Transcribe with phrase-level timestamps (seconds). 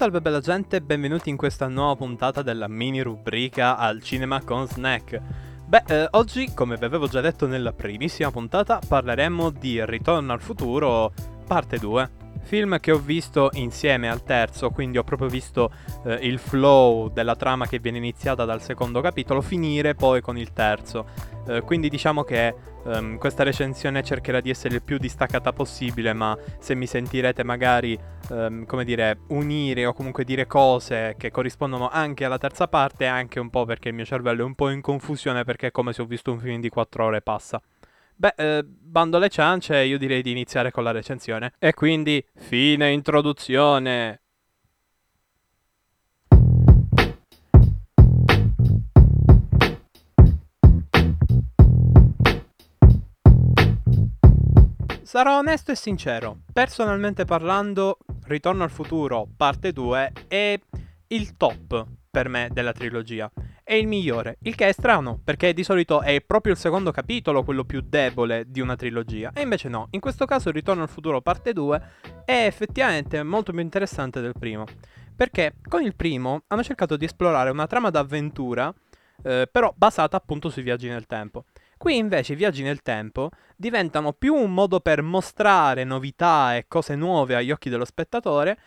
[0.00, 5.20] Salve bella gente benvenuti in questa nuova puntata della mini rubrica al cinema con snack.
[5.66, 10.40] Beh, eh, oggi, come vi avevo già detto nella primissima puntata, parleremo di Ritorno al
[10.40, 11.12] futuro
[11.46, 12.10] parte 2.
[12.44, 15.70] Film che ho visto insieme al terzo, quindi ho proprio visto
[16.06, 20.54] eh, il flow della trama che viene iniziata dal secondo capitolo finire poi con il
[20.54, 21.08] terzo.
[21.46, 26.36] Eh, quindi diciamo che um, questa recensione cercherà di essere il più distaccata possibile, ma
[26.58, 27.98] se mi sentirete magari,
[28.30, 33.08] um, come dire, unire o comunque dire cose che corrispondono anche alla terza parte, è
[33.08, 35.92] anche un po' perché il mio cervello è un po' in confusione perché è come
[35.92, 37.60] se ho visto un film di 4 ore e passa.
[38.20, 41.54] Beh, eh, bando alle ciance, io direi di iniziare con la recensione.
[41.58, 44.19] E quindi, fine introduzione.
[55.10, 60.56] Sarò onesto e sincero, personalmente parlando, Ritorno al futuro parte 2 è
[61.08, 63.28] il top per me della trilogia.
[63.64, 67.42] È il migliore, il che è strano, perché di solito è proprio il secondo capitolo
[67.42, 69.32] quello più debole di una trilogia.
[69.34, 71.82] E invece no, in questo caso Ritorno al futuro parte 2
[72.24, 74.64] è effettivamente molto più interessante del primo.
[75.16, 78.72] Perché con il primo hanno cercato di esplorare una trama d'avventura,
[79.24, 81.46] eh, però basata appunto sui viaggi nel tempo.
[81.80, 86.94] Qui invece i viaggi nel tempo diventano più un modo per mostrare novità e cose
[86.94, 88.58] nuove agli occhi dello spettatore,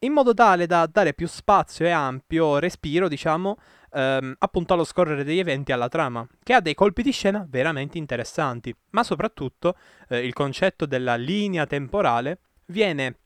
[0.00, 3.56] in modo tale da dare più spazio e ampio respiro, diciamo,
[3.92, 7.98] ehm, appunto allo scorrere degli eventi alla trama, che ha dei colpi di scena veramente
[7.98, 9.76] interessanti, ma soprattutto
[10.08, 13.18] eh, il concetto della linea temporale viene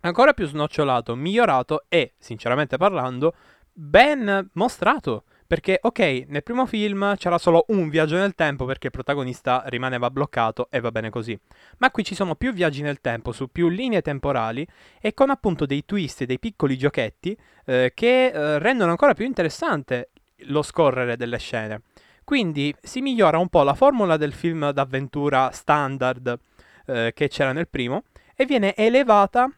[0.00, 3.34] ancora più snocciolato, migliorato e, sinceramente parlando,
[3.72, 5.24] ben mostrato.
[5.46, 10.10] Perché, ok, nel primo film c'era solo un viaggio nel tempo perché il protagonista rimaneva
[10.10, 11.38] bloccato e va bene così.
[11.78, 14.66] Ma qui ci sono più viaggi nel tempo su più linee temporali
[15.00, 20.10] e con appunto dei twist dei piccoli giochetti eh, che eh, rendono ancora più interessante
[20.46, 21.82] lo scorrere delle scene.
[22.24, 26.38] Quindi si migliora un po' la formula del film d'avventura standard
[26.86, 29.48] eh, che c'era nel primo e viene elevata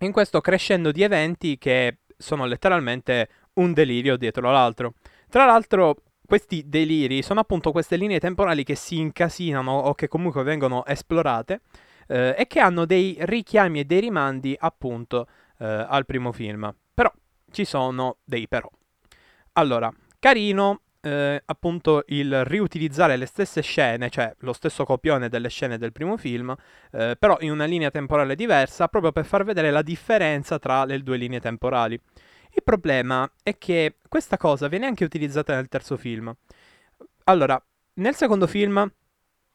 [0.00, 4.94] in questo crescendo di eventi che sono letteralmente un delirio dietro l'altro.
[5.28, 5.96] Tra l'altro,
[6.26, 11.60] questi deliri sono appunto queste linee temporali che si incasinano o che comunque vengono esplorate
[12.08, 15.26] eh, e che hanno dei richiami e dei rimandi appunto
[15.58, 16.74] eh, al primo film.
[16.92, 17.12] Però
[17.50, 18.68] ci sono dei però.
[19.52, 25.78] Allora, carino eh, appunto il riutilizzare le stesse scene, cioè lo stesso copione delle scene
[25.78, 26.54] del primo film,
[26.90, 31.00] eh, però in una linea temporale diversa, proprio per far vedere la differenza tra le
[31.02, 31.98] due linee temporali.
[32.56, 36.34] Il problema è che questa cosa viene anche utilizzata nel terzo film.
[37.24, 37.62] Allora,
[37.96, 38.90] nel secondo film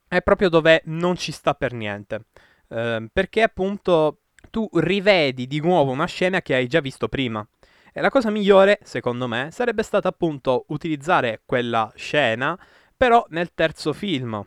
[0.08, 2.26] è proprio dove non ci sta per niente.
[2.68, 4.20] Eh, perché appunto
[4.52, 7.46] tu rivedi di nuovo una scena che hai già visto prima.
[7.92, 12.56] E la cosa migliore, secondo me, sarebbe stata appunto utilizzare quella scena,
[12.96, 14.46] però nel terzo film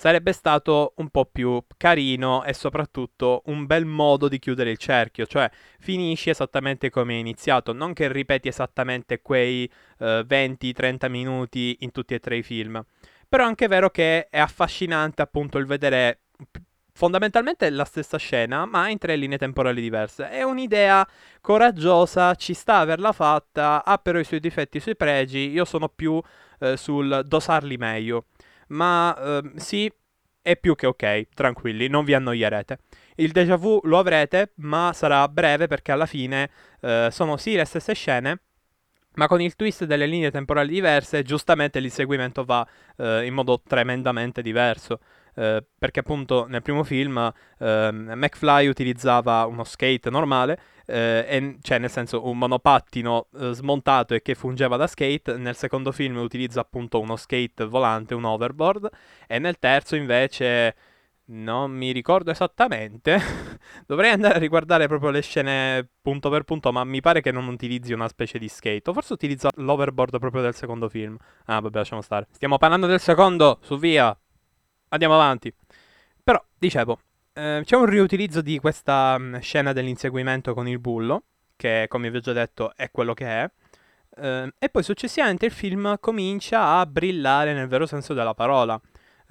[0.00, 5.26] sarebbe stato un po' più carino e soprattutto un bel modo di chiudere il cerchio,
[5.26, 11.92] cioè finisci esattamente come hai iniziato, non che ripeti esattamente quei eh, 20-30 minuti in
[11.92, 12.82] tutti e tre i film.
[13.28, 16.20] Però è anche vero che è affascinante appunto il vedere
[16.94, 20.30] fondamentalmente la stessa scena, ma in tre linee temporali diverse.
[20.30, 21.06] È un'idea
[21.42, 25.90] coraggiosa, ci sta averla fatta, ha però i suoi difetti i suoi pregi, io sono
[25.90, 26.18] più
[26.60, 28.24] eh, sul dosarli meglio
[28.70, 29.90] ma uh, sì,
[30.42, 32.78] è più che ok, tranquilli, non vi annoierete.
[33.16, 37.64] Il déjà vu lo avrete, ma sarà breve perché alla fine uh, sono sì le
[37.64, 38.40] stesse scene,
[39.14, 42.66] ma con il twist delle linee temporali diverse, giustamente l'inseguimento va
[42.96, 45.00] uh, in modo tremendamente diverso.
[45.34, 50.58] Uh, perché appunto nel primo film uh, McFly utilizzava uno skate normale
[50.90, 55.54] eh, e, cioè nel senso un monopattino eh, smontato e che fungeva da skate, nel
[55.54, 58.88] secondo film utilizza appunto uno skate volante, un overboard,
[59.28, 60.74] e nel terzo invece
[61.26, 63.20] non mi ricordo esattamente,
[63.86, 67.46] dovrei andare a riguardare proprio le scene punto per punto, ma mi pare che non
[67.46, 71.16] utilizzi una specie di skate, o forse utilizza l'overboard proprio del secondo film.
[71.44, 72.26] Ah vabbè lasciamo stare.
[72.32, 74.16] Stiamo parlando del secondo, su via,
[74.90, 75.52] andiamo avanti.
[76.22, 77.00] Però, dicevo,
[77.32, 81.24] eh, c'è un riutilizzo di questa mh, mm, scena dell'inseguimento con il bullo,
[81.56, 83.50] che come vi ho già detto è quello che è.
[84.16, 88.80] Eh, e poi successivamente il film comincia a brillare nel vero senso della parola.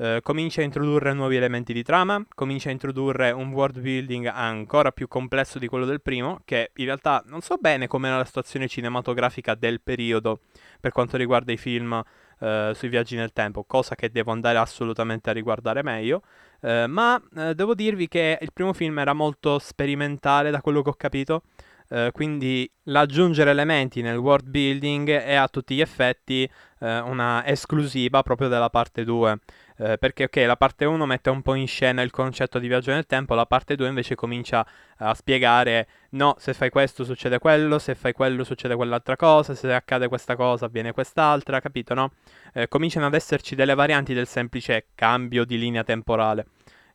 [0.01, 4.91] Eh, comincia a introdurre nuovi elementi di trama, comincia a introdurre un world building ancora
[4.91, 8.69] più complesso di quello del primo, che in realtà non so bene com'era la situazione
[8.69, 10.39] cinematografica del periodo
[10.79, 12.01] per quanto riguarda i film
[12.39, 16.21] eh, sui viaggi nel tempo, cosa che devo andare assolutamente a riguardare meglio.
[16.61, 20.89] Eh, ma eh, devo dirvi che il primo film era molto sperimentale da quello che
[20.89, 21.43] ho capito.
[21.89, 26.49] Eh, quindi l'aggiungere elementi nel world building è a tutti gli effetti
[26.79, 29.37] eh, una esclusiva proprio della parte 2.
[29.77, 32.91] Eh, perché ok, la parte 1 mette un po' in scena il concetto di viaggio
[32.91, 34.65] nel tempo, la parte 2 invece comincia
[34.97, 39.73] a spiegare no, se fai questo succede quello, se fai quello succede quell'altra cosa, se
[39.73, 42.11] accade questa cosa avviene quest'altra, capito no?
[42.53, 46.45] Eh, cominciano ad esserci delle varianti del semplice cambio di linea temporale.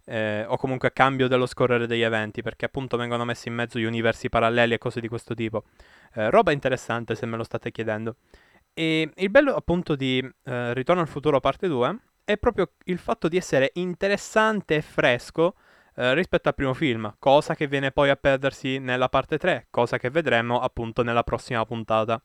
[0.06, 3.84] Eh, o comunque cambio dello scorrere degli eventi, perché appunto vengono messi in mezzo gli
[3.84, 5.64] universi paralleli e cose di questo tipo.
[6.14, 8.16] Eh, roba interessante se me lo state chiedendo.
[8.74, 13.28] E il bello appunto di eh, Ritorno al futuro parte 2 è proprio il fatto
[13.28, 15.54] di essere interessante e fresco
[15.96, 19.98] eh, rispetto al primo film, cosa che viene poi a perdersi nella parte 3, cosa
[19.98, 22.20] che vedremo appunto nella prossima puntata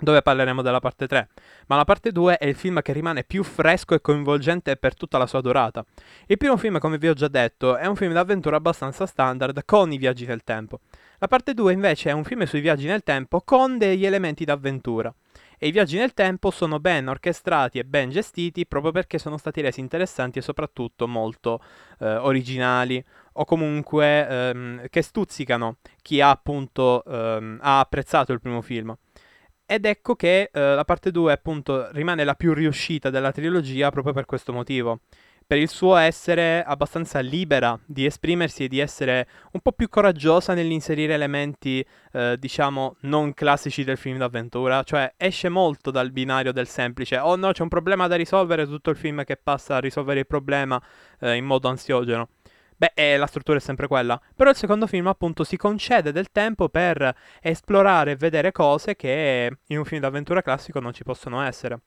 [0.00, 1.28] dove parleremo della parte 3,
[1.66, 5.18] ma la parte 2 è il film che rimane più fresco e coinvolgente per tutta
[5.18, 5.84] la sua durata.
[6.26, 9.92] Il primo film, come vi ho già detto, è un film d'avventura abbastanza standard con
[9.92, 10.80] i viaggi nel tempo.
[11.18, 15.12] La parte 2 invece è un film sui viaggi nel tempo con degli elementi d'avventura
[15.62, 19.60] e i viaggi nel tempo sono ben orchestrati e ben gestiti proprio perché sono stati
[19.60, 21.60] resi interessanti e soprattutto molto
[21.98, 23.04] eh, originali
[23.34, 28.96] o comunque ehm, che stuzzicano chi ha appunto ehm, ha apprezzato il primo film.
[29.72, 34.12] Ed ecco che eh, la parte 2 appunto rimane la più riuscita della trilogia proprio
[34.12, 35.02] per questo motivo.
[35.46, 40.54] Per il suo essere abbastanza libera di esprimersi e di essere un po' più coraggiosa
[40.54, 46.66] nell'inserire elementi, eh, diciamo, non classici del film d'avventura, cioè esce molto dal binario del
[46.66, 50.18] semplice, oh no, c'è un problema da risolvere, tutto il film che passa a risolvere
[50.18, 50.82] il problema
[51.20, 52.28] eh, in modo ansiogeno.
[52.80, 54.18] Beh, eh, la struttura è sempre quella.
[54.34, 59.54] Però il secondo film, appunto, si concede del tempo per esplorare e vedere cose che
[59.66, 61.80] in un film d'avventura classico non ci possono essere.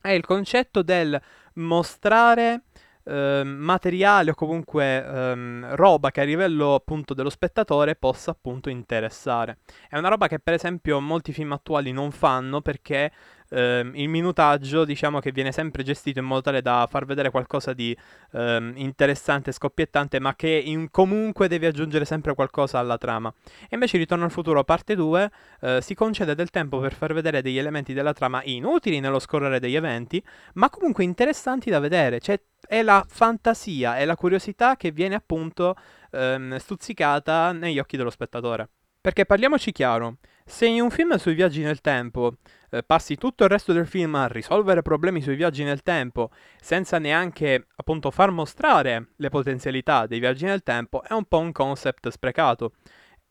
[0.00, 1.20] È il concetto del
[1.54, 2.62] mostrare
[3.02, 9.58] Ehm, materiale o comunque ehm, roba che a livello appunto dello spettatore possa appunto interessare.
[9.88, 13.10] È una roba che per esempio molti film attuali non fanno perché
[13.50, 17.72] ehm, il minutaggio diciamo che viene sempre gestito in modo tale da far vedere qualcosa
[17.72, 17.96] di
[18.32, 23.32] ehm, interessante, scoppiettante, ma che in, comunque deve aggiungere sempre qualcosa alla trama.
[23.64, 25.30] E invece Ritorno al futuro parte 2
[25.60, 29.60] eh, si concede del tempo per far vedere degli elementi della trama inutili nello scorrere
[29.60, 30.22] degli eventi,
[30.54, 32.18] ma comunque interessanti da vedere.
[32.20, 35.74] Cioè, è la fantasia e la curiosità che viene appunto
[36.12, 38.68] ehm, stuzzicata negli occhi dello spettatore.
[39.00, 40.16] Perché parliamoci chiaro,
[40.50, 42.34] se in un film sui viaggi nel tempo
[42.70, 46.30] eh, passi tutto il resto del film a risolvere problemi sui viaggi nel tempo
[46.60, 51.52] senza neanche appunto far mostrare le potenzialità dei viaggi nel tempo, è un po' un
[51.52, 52.72] concept sprecato.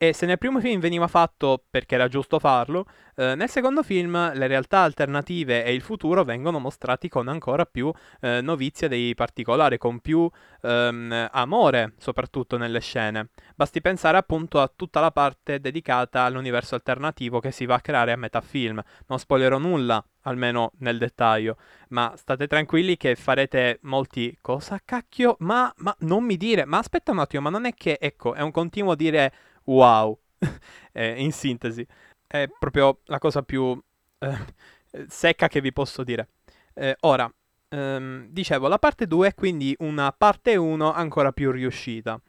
[0.01, 2.85] E se nel primo film veniva fatto perché era giusto farlo,
[3.17, 7.91] eh, nel secondo film le realtà alternative e il futuro vengono mostrati con ancora più
[8.21, 10.29] eh, novizia dei particolari, con più
[10.61, 13.31] ehm, amore soprattutto nelle scene.
[13.55, 18.13] Basti pensare appunto a tutta la parte dedicata all'universo alternativo che si va a creare
[18.13, 18.81] a metà film.
[19.07, 21.57] Non spoilerò nulla, almeno nel dettaglio,
[21.89, 27.11] ma state tranquilli che farete molti cosa cacchio, ma, ma non mi dire, ma aspetta
[27.11, 29.33] un attimo, ma non è che, ecco, è un continuo dire
[29.69, 30.17] wow,
[30.91, 31.85] eh, in sintesi.
[32.25, 33.79] È proprio la cosa più
[34.19, 36.29] eh, secca che vi posso dire.
[36.73, 37.31] Eh, ora,
[37.69, 42.19] ehm, dicevo, la parte 2 è quindi una parte 1 ancora più riuscita.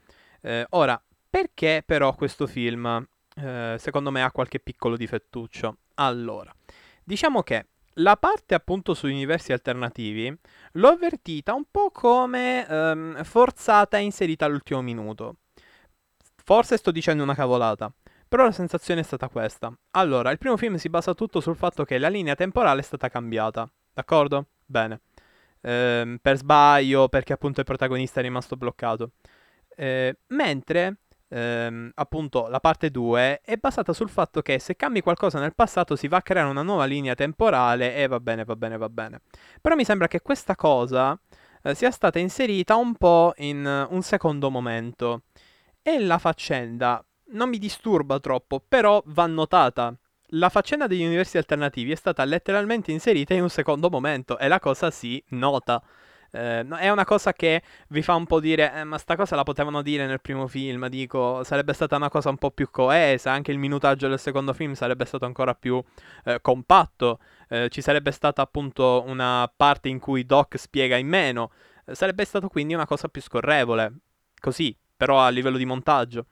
[0.41, 5.79] Eh, ora, perché però questo film, eh, secondo me, ha qualche piccolo difettuccio?
[5.95, 6.55] Allora,
[7.05, 10.35] diciamo che la parte appunto sugli universi alternativi
[10.73, 15.37] l'ho avvertita un po' come ehm, forzata e inserita all'ultimo minuto.
[16.51, 17.93] Forse sto dicendo una cavolata,
[18.27, 19.73] però la sensazione è stata questa.
[19.93, 23.09] Allora, il primo film si basa tutto sul fatto che la linea temporale è stata
[23.09, 24.47] cambiata, d'accordo?
[24.67, 25.03] Bene.
[25.61, 29.13] Ehm, per sbaglio, perché appunto il protagonista è rimasto bloccato.
[29.77, 30.97] Ehm, mentre
[31.29, 35.95] ehm, appunto la parte 2 è basata sul fatto che se cambi qualcosa nel passato
[35.95, 39.21] si va a creare una nuova linea temporale e va bene, va bene, va bene.
[39.61, 41.17] Però mi sembra che questa cosa
[41.63, 45.23] eh, sia stata inserita un po' in uh, un secondo momento.
[45.83, 49.95] E la faccenda non mi disturba troppo, però va notata.
[50.35, 54.61] La faccenda degli universi alternativi è stata letteralmente inserita in un secondo momento e la
[54.61, 55.83] cosa si nota.
[56.33, 59.43] Eh, è una cosa che vi fa un po' dire, eh, ma sta cosa la
[59.43, 63.51] potevano dire nel primo film, dico, sarebbe stata una cosa un po' più coesa, anche
[63.51, 65.83] il minutaggio del secondo film sarebbe stato ancora più
[66.25, 67.19] eh, compatto,
[67.49, 71.51] eh, ci sarebbe stata appunto una parte in cui Doc spiega in meno,
[71.87, 73.93] eh, sarebbe stato quindi una cosa più scorrevole,
[74.39, 76.27] così, però a livello di montaggio.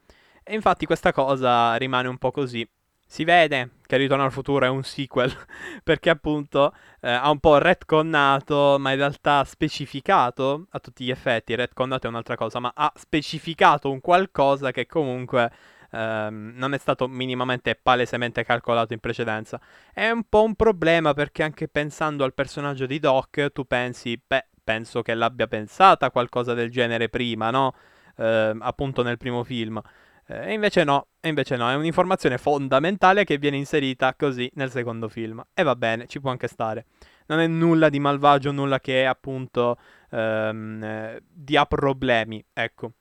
[0.44, 2.68] E infatti questa cosa rimane un po' così.
[3.06, 5.34] Si vede che Ritorno al futuro è un sequel,
[5.82, 11.54] perché appunto eh, ha un po' retconnato, ma in realtà specificato a tutti gli effetti.
[11.54, 15.50] Retconnato è un'altra cosa, ma ha specificato un qualcosa che comunque
[15.90, 19.58] ehm, non è stato minimamente palesemente calcolato in precedenza.
[19.94, 24.48] È un po' un problema perché anche pensando al personaggio di Doc, tu pensi, beh,
[24.62, 27.72] penso che l'abbia pensata qualcosa del genere prima, no?
[28.18, 29.80] Eh, appunto nel primo film.
[30.26, 34.70] Eh, e invece no, e invece no, è un'informazione fondamentale che viene inserita così nel
[34.70, 35.42] secondo film.
[35.54, 36.86] E va bene, ci può anche stare.
[37.26, 39.78] Non è nulla di malvagio, nulla che appunto
[40.10, 42.92] ehm, eh, dia problemi, ecco.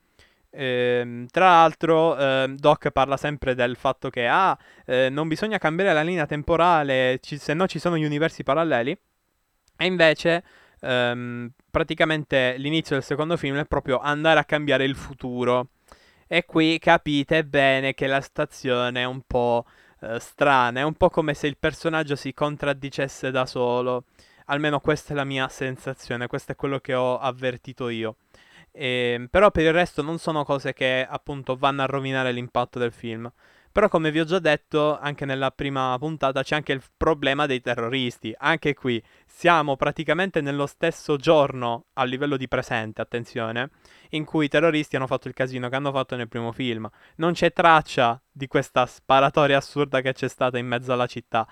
[0.50, 5.94] Ehm, tra l'altro, eh, Doc parla sempre del fatto che ah, eh, non bisogna cambiare
[5.94, 8.98] la linea temporale, ci, se no ci sono gli universi paralleli.
[9.80, 10.44] E invece,
[10.88, 15.70] ehm, praticamente l'inizio del secondo film è proprio andare a cambiare il futuro.
[16.28, 19.66] E qui capite bene che la stazione è un po'
[20.02, 24.06] eh, strana, è un po' come se il personaggio si contraddicesse da solo.
[24.46, 28.18] Almeno questa è la mia sensazione, questo è quello che ho avvertito io.
[28.72, 32.80] E, ehm, però per il resto non sono cose che appunto vanno a rovinare l'impatto
[32.80, 33.32] del film.
[33.78, 37.62] Però come vi ho già detto anche nella prima puntata c'è anche il problema dei
[37.62, 38.34] terroristi.
[38.36, 43.70] Anche qui siamo praticamente nello stesso giorno a livello di presente, attenzione,
[44.10, 46.90] in cui i terroristi hanno fatto il casino che hanno fatto nel primo film.
[47.18, 51.48] Non c'è traccia di questa sparatoria assurda che c'è stata in mezzo alla città.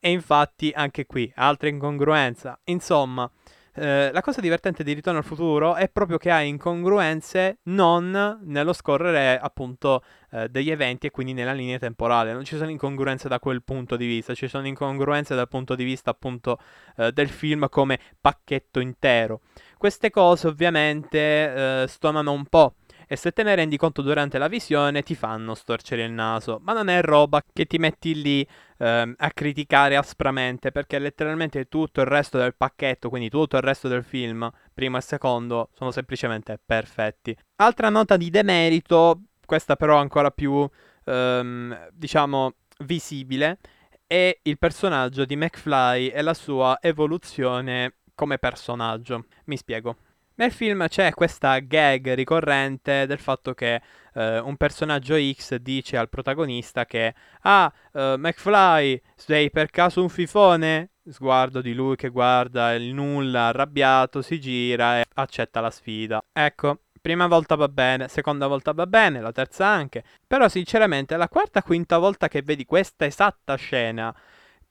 [0.00, 2.58] E infatti anche qui altra incongruenza.
[2.64, 3.30] Insomma,
[3.74, 8.72] eh, la cosa divertente di Ritorno al futuro è proprio che ha incongruenze non nello
[8.74, 12.32] scorrere appunto eh, degli eventi e quindi nella linea temporale.
[12.32, 15.84] Non ci sono incongruenze da quel punto di vista, ci sono incongruenze dal punto di
[15.84, 16.58] vista appunto
[16.96, 19.40] eh, del film come pacchetto intero.
[19.78, 22.74] Queste cose ovviamente eh, stonano un po'
[23.12, 26.72] e se te ne rendi conto durante la visione ti fanno storcere il naso, ma
[26.72, 32.06] non è roba che ti metti lì ehm, a criticare aspramente perché letteralmente tutto il
[32.06, 37.36] resto del pacchetto, quindi tutto il resto del film, primo e secondo, sono semplicemente perfetti.
[37.56, 40.66] Altra nota di demerito, questa però ancora più
[41.04, 43.58] ehm, diciamo visibile,
[44.06, 49.26] è il personaggio di McFly e la sua evoluzione come personaggio.
[49.44, 49.96] Mi spiego.
[50.34, 53.82] Nel film c'è questa gag ricorrente del fatto che
[54.14, 60.08] eh, un personaggio X dice al protagonista che Ah, uh, McFly, sei per caso un
[60.08, 60.90] fifone?
[61.04, 66.22] Sguardo di lui che guarda il nulla, arrabbiato, si gira e accetta la sfida.
[66.32, 70.04] Ecco, prima volta va bene, seconda volta va bene, la terza anche.
[70.26, 74.14] Però sinceramente la quarta, quinta volta che vedi questa esatta scena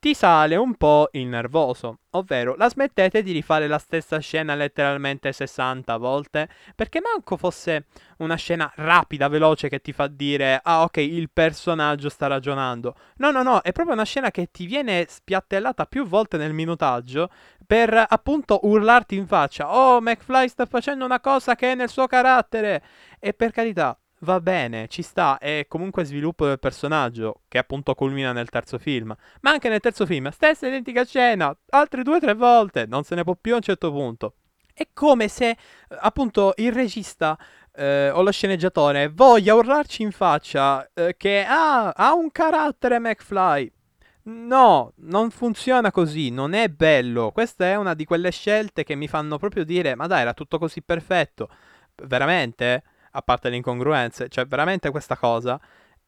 [0.02, 5.32] ti sale un po' il nervoso, ovvero la smettete di rifare la stessa scena letteralmente
[5.32, 7.86] 60 volte, perché manco fosse
[8.18, 12.96] una scena rapida, veloce che ti fa dire ah ok il personaggio sta ragionando.
[13.18, 17.30] No, no, no, è proprio una scena che ti viene spiattellata più volte nel minutaggio
[17.64, 22.08] per appunto urlarti in faccia oh McFly sta facendo una cosa che è nel suo
[22.08, 22.84] carattere
[23.20, 28.32] e per carità va bene, ci sta, è comunque sviluppo del personaggio che appunto culmina
[28.32, 29.16] nel terzo film.
[29.42, 33.16] Ma anche nel terzo film, stessa identica scena, altre due o tre volte, non se
[33.16, 34.36] ne può più a un certo punto.
[34.74, 35.58] È come se
[36.00, 37.38] appunto il regista
[37.74, 43.72] eh, o lo sceneggiatore voglia urlarci in faccia eh, che ah, ha un carattere McFly.
[44.24, 47.32] No, non funziona così, non è bello.
[47.32, 50.60] Questa è una di quelle scelte che mi fanno proprio dire, ma dai, era tutto
[50.60, 51.50] così perfetto.
[52.04, 52.84] Veramente?
[53.12, 55.60] A parte le incongruenze, cioè veramente questa cosa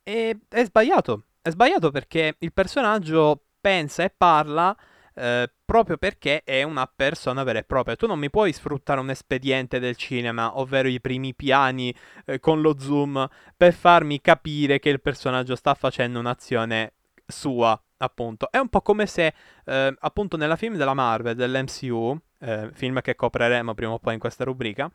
[0.03, 1.23] e è sbagliato.
[1.41, 4.75] È sbagliato perché il personaggio pensa e parla
[5.15, 7.95] eh, proprio perché è una persona vera e propria.
[7.95, 11.93] Tu non mi puoi sfruttare un espediente del cinema, ovvero i primi piani
[12.25, 16.93] eh, con lo zoom, per farmi capire che il personaggio sta facendo un'azione
[17.25, 18.51] sua, appunto.
[18.51, 19.33] È un po' come se,
[19.65, 24.19] eh, appunto, nella film della Marvel, dell'MCU, eh, film che copriremo prima o poi in
[24.19, 24.91] questa rubrica,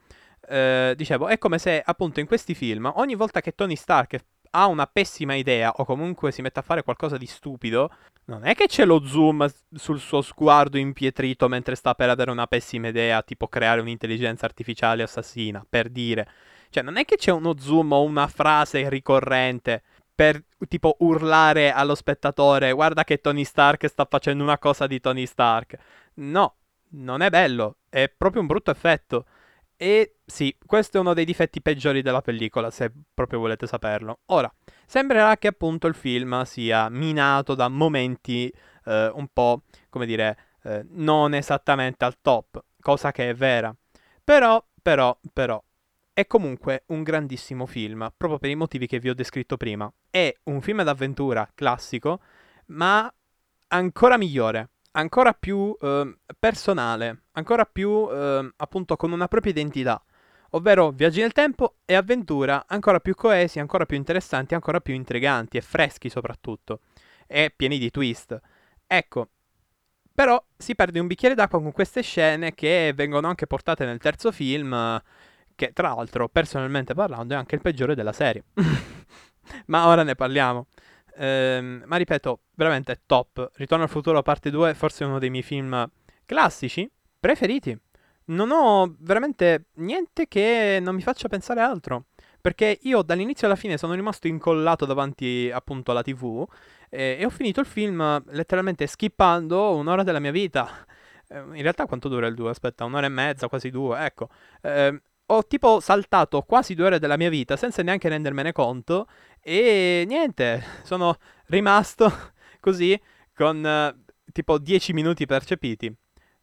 [0.48, 4.18] eh, dicevo, è come se appunto in questi film, ogni volta che Tony Stark
[4.50, 7.90] ha una pessima idea o comunque si mette a fare qualcosa di stupido,
[8.24, 12.46] non è che c'è lo zoom sul suo sguardo impietrito mentre sta per avere una
[12.46, 16.28] pessima idea, tipo creare un'intelligenza artificiale assassina, per dire.
[16.70, 19.82] Cioè, non è che c'è uno zoom o una frase ricorrente
[20.14, 25.26] per tipo urlare allo spettatore guarda che Tony Stark sta facendo una cosa di Tony
[25.26, 25.78] Stark.
[26.14, 26.56] No,
[26.90, 29.26] non è bello, è proprio un brutto effetto.
[29.80, 34.18] E sì, questo è uno dei difetti peggiori della pellicola, se proprio volete saperlo.
[34.26, 34.52] Ora,
[34.84, 38.52] sembrerà che appunto il film sia minato da momenti
[38.86, 43.72] eh, un po', come dire, eh, non esattamente al top, cosa che è vera.
[44.24, 45.62] Però, però, però,
[46.12, 49.88] è comunque un grandissimo film, proprio per i motivi che vi ho descritto prima.
[50.10, 52.20] È un film d'avventura classico,
[52.66, 53.08] ma
[53.68, 60.02] ancora migliore ancora più eh, personale, ancora più eh, appunto con una propria identità.
[60.52, 65.58] ovvero viaggi nel tempo e avventura ancora più coesi, ancora più interessanti, ancora più intriganti
[65.58, 66.80] e freschi soprattutto,
[67.26, 68.38] e pieni di twist.
[68.86, 69.28] Ecco,
[70.14, 74.32] però si perde un bicchiere d'acqua con queste scene che vengono anche portate nel terzo
[74.32, 75.00] film,
[75.54, 78.44] che tra l'altro, personalmente parlando, è anche il peggiore della serie.
[79.66, 80.66] ma ora ne parliamo.
[81.18, 83.50] Ehm, ma ripeto, veramente top.
[83.54, 85.88] Ritorno al futuro parte 2 forse uno dei miei film
[86.24, 87.76] classici preferiti.
[88.26, 92.06] Non ho veramente niente che non mi faccia pensare altro.
[92.40, 96.46] Perché io dall'inizio alla fine sono rimasto incollato davanti appunto alla TV
[96.88, 100.68] e, e ho finito il film letteralmente skippando un'ora della mia vita.
[101.30, 102.48] Eh, in realtà quanto dura il 2?
[102.48, 104.30] Aspetta, un'ora e mezza, quasi due, ecco.
[104.62, 104.98] Eh,
[105.30, 109.06] ho tipo saltato quasi due ore della mia vita senza neanche rendermene conto
[109.42, 111.16] e niente, sono
[111.46, 112.12] rimasto
[112.60, 113.00] così
[113.34, 113.96] con eh,
[114.32, 115.94] tipo 10 minuti percepiti.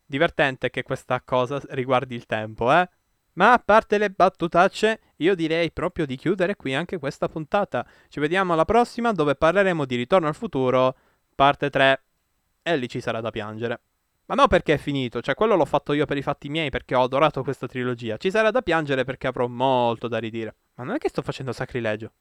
[0.05, 2.87] Divertente che questa cosa riguardi il tempo, eh?
[3.33, 7.85] Ma a parte le battutacce, io direi proprio di chiudere qui anche questa puntata.
[8.07, 10.95] Ci vediamo alla prossima dove parleremo di Ritorno al futuro,
[11.35, 12.03] parte 3.
[12.63, 13.79] E lì ci sarà da piangere.
[14.27, 16.95] Ma no perché è finito, cioè quello l'ho fatto io per i fatti miei perché
[16.95, 18.17] ho adorato questa trilogia.
[18.17, 20.55] Ci sarà da piangere perché avrò molto da ridire.
[20.75, 22.11] Ma non è che sto facendo sacrilegio.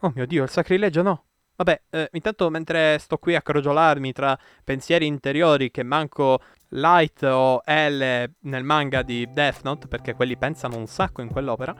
[0.00, 1.24] Oh mio dio, il sacrilegio no.
[1.56, 7.62] Vabbè, eh, intanto mentre sto qui a crogiolarmi tra pensieri interiori che manco Light o
[7.64, 11.74] L nel manga di Death Note, perché quelli pensano un sacco in quell'opera,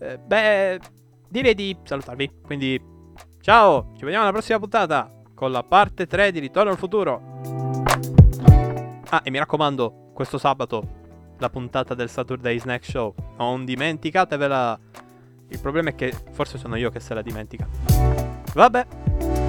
[0.00, 0.80] eh, beh,
[1.28, 2.40] direi di salutarvi.
[2.42, 2.82] Quindi,
[3.40, 7.22] ciao, ci vediamo alla prossima puntata con la parte 3 di Ritorno al futuro.
[9.10, 10.98] Ah, e mi raccomando, questo sabato
[11.38, 13.14] la puntata del Saturday Snack Show.
[13.38, 14.78] Non dimenticatevela.
[15.50, 17.68] Il problema è che forse sono io che se la dimentica.
[18.54, 19.39] Vabbè.